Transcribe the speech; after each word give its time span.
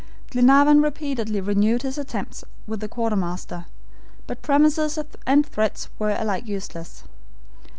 Glenarvan 0.31 0.81
repeatedly 0.81 1.39
renewed 1.41 1.83
his 1.83 1.99
attempts 1.99 2.43
with 2.65 2.79
the 2.79 2.87
quartermaster, 2.87 3.67
but 4.25 4.41
promises 4.41 4.97
and 5.27 5.45
threats 5.45 5.89
were 5.99 6.09
alike 6.17 6.47
useless. 6.47 7.03